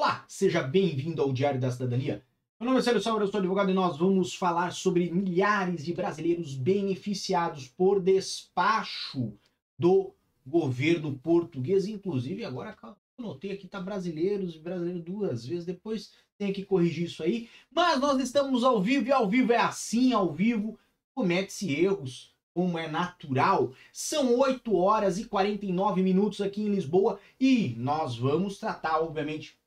[0.00, 2.22] Olá, seja bem-vindo ao Diário da Cidadania.
[2.60, 5.92] Meu nome é Célio Salvador, eu sou advogado e nós vamos falar sobre milhares de
[5.92, 9.32] brasileiros beneficiados por despacho
[9.76, 10.14] do
[10.46, 16.52] governo português, inclusive agora eu notei aqui tá brasileiros e brasileiro duas vezes, depois tem
[16.52, 20.32] que corrigir isso aí, mas nós estamos ao vivo e ao vivo é assim, ao
[20.32, 20.78] vivo
[21.12, 23.72] comete-se erros, como é natural.
[23.92, 29.58] São 8 horas e 49 minutos aqui em Lisboa e nós vamos tratar, obviamente,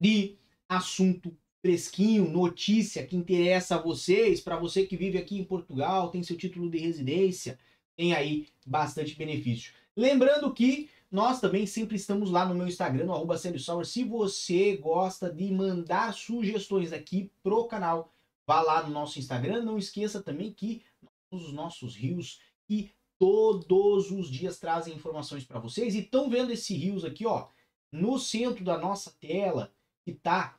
[0.00, 0.36] de
[0.68, 6.22] assunto fresquinho, notícia que interessa a vocês, para você que vive aqui em Portugal, tem
[6.22, 7.58] seu título de residência,
[7.96, 9.72] tem aí bastante benefício.
[9.96, 15.32] Lembrando que nós também sempre estamos lá no meu Instagram, no arroba Se você gosta
[15.32, 18.12] de mandar sugestões aqui pro canal,
[18.46, 19.62] vá lá no nosso Instagram.
[19.62, 20.82] Não esqueça também que
[21.30, 25.94] os nossos rios que todos os dias trazem informações para vocês.
[25.94, 27.48] E estão vendo esse rios aqui, ó,
[27.90, 29.72] no centro da nossa tela,
[30.08, 30.58] que tá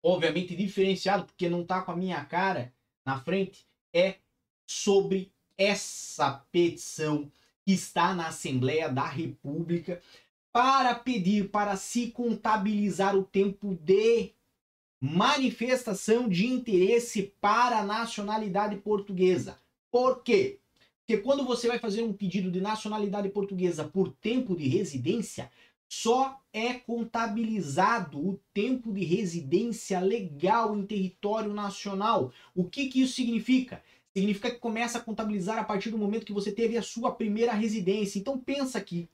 [0.00, 2.72] obviamente diferenciado, porque não tá com a minha cara
[3.04, 4.18] na frente, é
[4.64, 7.32] sobre essa petição
[7.64, 10.00] que está na Assembleia da República
[10.52, 14.32] para pedir para se contabilizar o tempo de
[15.00, 19.58] manifestação de interesse para a nacionalidade portuguesa.
[19.90, 20.60] Por quê?
[21.00, 25.50] Porque quando você vai fazer um pedido de nacionalidade portuguesa por tempo de residência,
[25.88, 32.32] só é contabilizado o tempo de residência legal em território nacional.
[32.54, 33.82] O que, que isso significa?
[34.12, 37.52] Significa que começa a contabilizar a partir do momento que você teve a sua primeira
[37.52, 38.18] residência.
[38.18, 39.08] Então pensa aqui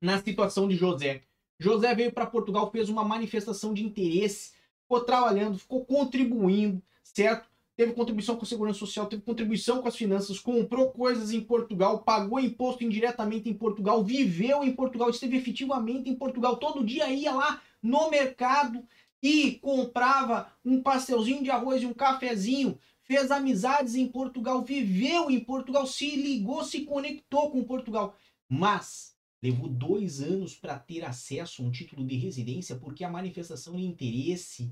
[0.00, 1.22] na situação de José.
[1.58, 7.48] José veio para Portugal, fez uma manifestação de interesse, ficou trabalhando, ficou contribuindo, certo?
[7.76, 12.02] Teve contribuição com a segurança social, teve contribuição com as finanças, comprou coisas em Portugal,
[12.02, 17.32] pagou imposto indiretamente em Portugal, viveu em Portugal, esteve efetivamente em Portugal, todo dia ia
[17.32, 18.84] lá no mercado
[19.22, 25.40] e comprava um pastelzinho de arroz e um cafezinho, fez amizades em Portugal, viveu em
[25.40, 28.16] Portugal, se ligou, se conectou com Portugal,
[28.48, 33.74] mas levou dois anos para ter acesso a um título de residência porque a manifestação
[33.74, 34.70] de interesse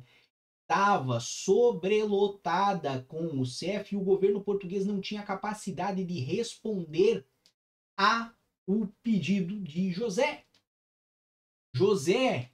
[0.71, 7.27] estava sobrelotada com o CEF e o governo português não tinha capacidade de responder
[7.99, 8.33] a
[8.69, 10.45] o pedido de José.
[11.75, 12.53] José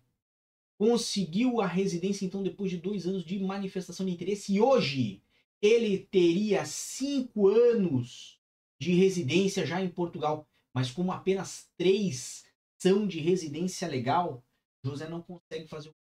[0.79, 4.55] conseguiu a residência então depois de dois anos de manifestação de interesse.
[4.55, 5.23] E hoje
[5.61, 8.41] ele teria cinco anos
[8.81, 12.47] de residência já em Portugal, mas como apenas três
[12.79, 14.43] são de residência legal,
[14.83, 15.95] José não consegue fazer o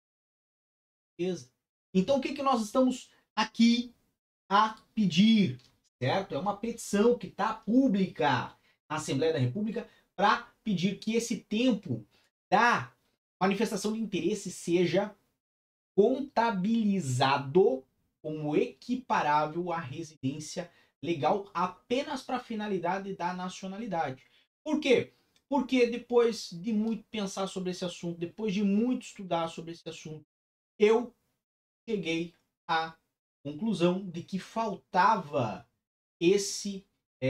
[1.95, 3.95] então, o que, que nós estamos aqui
[4.49, 5.59] a pedir?
[5.97, 6.35] Certo?
[6.35, 8.53] É uma petição que está pública
[8.89, 12.05] na Assembleia da República para pedir que esse tempo
[12.49, 12.91] da
[13.39, 15.15] manifestação de interesse seja
[15.95, 17.83] contabilizado
[18.21, 20.69] como equiparável à residência
[21.01, 24.21] legal apenas para a finalidade da nacionalidade.
[24.63, 25.13] Por quê?
[25.47, 30.25] Porque depois de muito pensar sobre esse assunto, depois de muito estudar sobre esse assunto,
[30.77, 31.14] eu
[31.87, 32.33] cheguei
[32.67, 32.97] à
[33.43, 35.67] conclusão de que faltava
[36.19, 36.85] esse
[37.21, 37.29] é,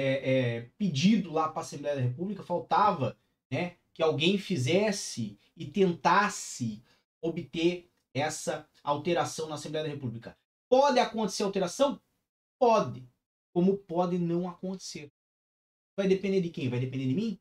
[0.56, 3.18] é, pedido lá para a Assembleia da República, faltava
[3.52, 6.84] né, que alguém fizesse e tentasse
[7.22, 10.38] obter essa alteração na Assembleia da República.
[10.70, 12.00] Pode acontecer alteração?
[12.60, 13.08] Pode.
[13.54, 15.12] Como pode não acontecer.
[15.98, 16.70] Vai depender de quem?
[16.70, 17.40] Vai depender de mim?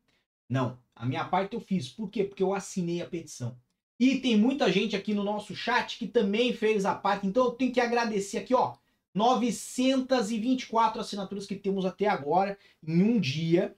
[0.48, 0.78] Não.
[0.94, 1.88] A minha parte eu fiz.
[1.88, 2.24] Por quê?
[2.24, 3.58] Porque eu assinei a petição.
[3.98, 7.26] E tem muita gente aqui no nosso chat que também fez a parte.
[7.26, 8.76] Então eu tenho que agradecer aqui, ó.
[9.14, 13.76] 924 assinaturas que temos até agora em um dia,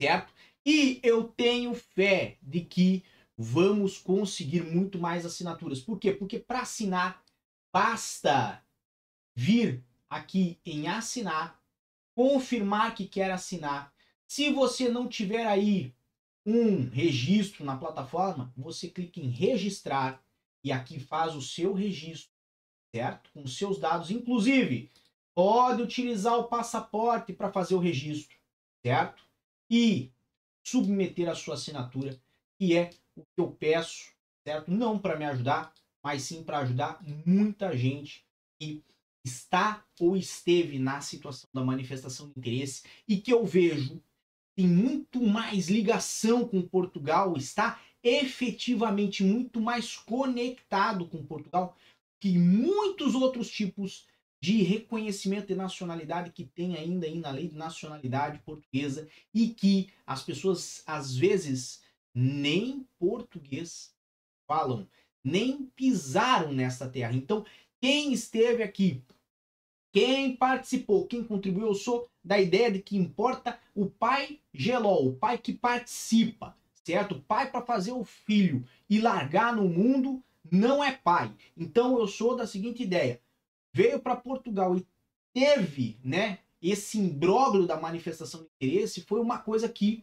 [0.00, 0.32] certo?
[0.66, 3.02] E eu tenho fé de que
[3.36, 5.80] vamos conseguir muito mais assinaturas.
[5.80, 6.12] Por quê?
[6.12, 7.22] Porque para assinar
[7.72, 8.62] basta
[9.34, 11.60] vir aqui em assinar,
[12.14, 13.92] confirmar que quer assinar.
[14.28, 15.92] Se você não tiver aí
[16.46, 20.22] um registro na plataforma, você clica em registrar
[20.62, 22.32] e aqui faz o seu registro,
[22.94, 23.30] certo?
[23.32, 24.90] Com seus dados, inclusive
[25.34, 28.36] pode utilizar o passaporte para fazer o registro,
[28.84, 29.24] certo?
[29.70, 30.12] E
[30.64, 32.18] submeter a sua assinatura,
[32.58, 34.12] que é o que eu peço,
[34.46, 34.70] certo?
[34.70, 38.24] Não para me ajudar, mas sim para ajudar muita gente
[38.60, 38.84] que
[39.24, 44.02] está ou esteve na situação da manifestação de interesse e que eu vejo
[44.56, 51.76] tem muito mais ligação com Portugal, está efetivamente muito mais conectado com Portugal
[52.20, 54.06] que muitos outros tipos
[54.40, 59.88] de reconhecimento de nacionalidade que tem ainda aí na lei de nacionalidade portuguesa e que
[60.06, 61.82] as pessoas às vezes
[62.14, 63.94] nem português
[64.46, 64.86] falam,
[65.24, 67.14] nem pisaram nessa terra.
[67.14, 67.44] Então,
[67.80, 69.02] quem esteve aqui,
[69.94, 75.14] quem participou, quem contribuiu, eu sou da ideia de que importa o pai gelol, o
[75.14, 77.20] pai que participa, certo?
[77.20, 80.20] Pai para fazer o filho e largar no mundo
[80.50, 81.32] não é pai.
[81.56, 83.20] Então eu sou da seguinte ideia:
[83.72, 84.84] veio para Portugal e
[85.32, 89.98] teve, né, esse imbróglio da manifestação de interesse, foi uma coisa que,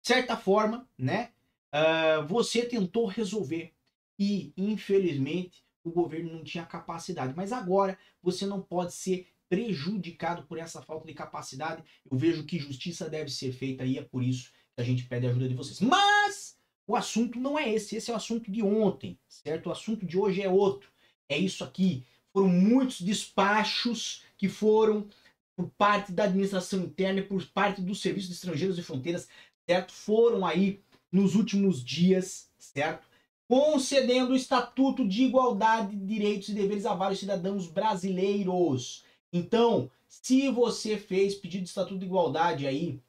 [0.00, 1.32] de certa forma, né,
[1.70, 3.74] uh, você tentou resolver.
[4.18, 7.34] E, infelizmente, o governo não tinha capacidade.
[7.36, 11.82] Mas agora você não pode ser prejudicado por essa falta de capacidade.
[12.10, 15.26] Eu vejo que justiça deve ser feita e é por isso que a gente pede
[15.26, 15.80] a ajuda de vocês.
[15.80, 16.56] Mas
[16.86, 19.68] o assunto não é esse, esse é o assunto de ontem, certo?
[19.68, 20.90] O assunto de hoje é outro.
[21.28, 22.04] É isso aqui.
[22.32, 25.06] Foram muitos despachos que foram
[25.54, 29.28] por parte da administração interna e por parte do Serviço de Estrangeiros e Fronteiras,
[29.68, 29.92] certo?
[29.92, 33.06] Foram aí nos últimos dias, certo?
[33.48, 39.04] Concedendo o Estatuto de Igualdade de Direitos e Deveres a vários cidadãos brasileiros.
[39.32, 43.00] Então, se você fez pedido de Estatuto de Igualdade aí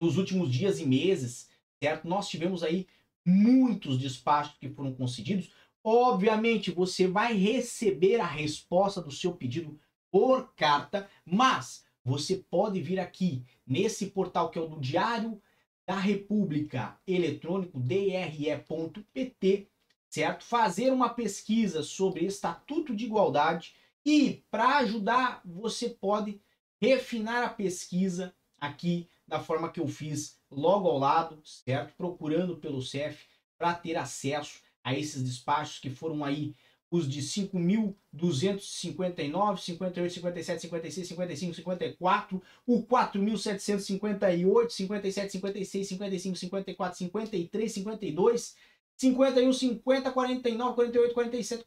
[0.00, 1.48] nos últimos dias e meses,
[1.82, 2.06] certo?
[2.06, 2.86] Nós tivemos aí
[3.24, 5.50] muitos despachos que foram concedidos.
[5.82, 9.78] Obviamente, você vai receber a resposta do seu pedido
[10.10, 15.40] por carta, mas você pode vir aqui nesse portal que é o do Diário
[15.86, 19.68] da República Eletrônico, dre.pt,
[20.08, 20.44] certo?
[20.44, 23.74] Fazer uma pesquisa sobre Estatuto de Igualdade
[24.04, 26.40] e para ajudar, você pode
[26.80, 31.94] refinar a pesquisa aqui da forma que eu fiz logo ao lado, certo?
[31.96, 33.24] Procurando pelo CEF
[33.58, 36.54] para ter acesso a esses despachos que foram aí
[36.90, 47.72] os de 5.259, 58, 57, 56, 55, 54, o 4.758, 57, 56, 55, 54, 53,
[47.72, 48.56] 52,
[48.96, 51.64] 51, 50, 49, 48, 47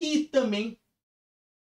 [0.00, 0.78] e também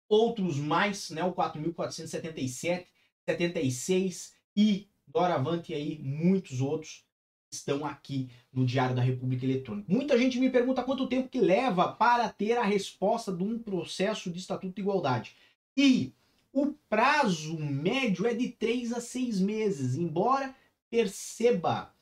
[0.09, 2.87] outros mais, né, o 4.477,
[3.27, 7.05] 76 e doravante aí muitos outros
[7.53, 9.93] estão aqui no Diário da República Eletrônica.
[9.93, 14.31] Muita gente me pergunta quanto tempo que leva para ter a resposta de um processo
[14.31, 15.37] de Estatuto de Igualdade.
[15.77, 16.13] E
[16.53, 20.55] o prazo médio é de 3 a 6 meses, embora
[20.91, 21.95] perceba,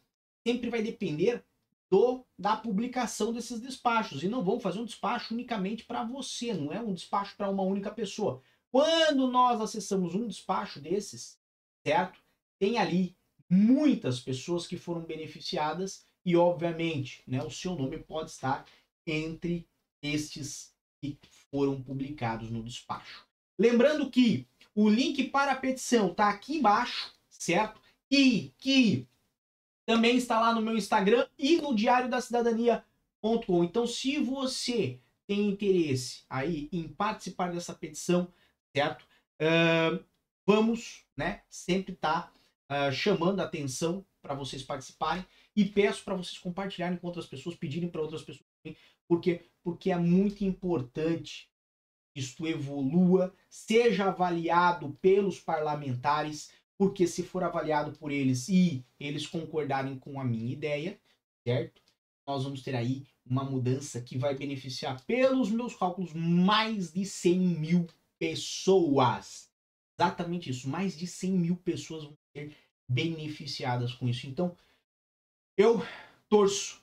[0.47, 1.45] sempre vai depender
[1.91, 4.23] do da publicação desses despachos.
[4.23, 7.65] E não vão fazer um despacho unicamente para você, não é um despacho para uma
[7.65, 8.41] única pessoa.
[8.71, 11.39] Quando nós acessamos um despacho desses,
[11.85, 12.21] certo?
[12.59, 13.17] Tem ali
[13.51, 18.65] muitas pessoas que foram beneficiadas e, obviamente, né, o seu nome pode estar
[19.05, 19.67] entre
[20.01, 21.19] estes que
[21.51, 23.27] foram publicados no despacho.
[23.59, 27.81] Lembrando que o link para a petição está aqui embaixo, certo?
[28.11, 29.07] E que
[29.85, 33.65] também está lá no meu Instagram e no Diário da Cidadania.com.
[33.65, 38.33] Então, se você tem interesse aí em participar dessa petição,
[38.75, 39.05] certo?
[39.41, 40.05] Uh,
[40.47, 41.43] vamos, né?
[41.49, 42.40] Sempre estar tá
[42.71, 45.27] uh, chamando a atenção para vocês participarem
[45.57, 48.47] e peço para vocês compartilharem com outras pessoas, pedirem para outras pessoas
[49.11, 51.51] porque porque é muito importante
[52.15, 59.27] que isto evolua, seja avaliado pelos parlamentares, porque se for avaliado por eles e eles
[59.27, 60.99] concordarem com a minha ideia,
[61.47, 61.83] certo?
[62.27, 67.39] Nós vamos ter aí uma mudança que vai beneficiar, pelos meus cálculos, mais de 100
[67.39, 67.87] mil
[68.19, 69.50] pessoas.
[70.01, 72.57] Exatamente isso, mais de 100 mil pessoas vão ser
[72.89, 74.27] beneficiadas com isso.
[74.27, 74.57] Então,
[75.59, 75.85] eu
[76.27, 76.81] torço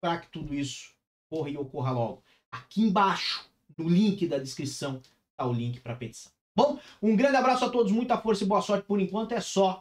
[0.00, 0.90] para que tudo isso
[1.30, 2.24] corra e ocorra logo.
[2.50, 5.00] Aqui embaixo, no link da descrição,
[5.30, 6.32] está o link para a petição.
[6.52, 8.84] Bom, um grande abraço a todos, muita força e boa sorte.
[8.88, 9.76] Por enquanto é só.